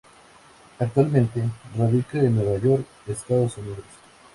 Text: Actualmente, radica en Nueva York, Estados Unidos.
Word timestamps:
Actualmente, 0.79 1.43
radica 1.77 2.17
en 2.17 2.33
Nueva 2.33 2.57
York, 2.57 2.87
Estados 3.05 3.55
Unidos. 3.59 3.85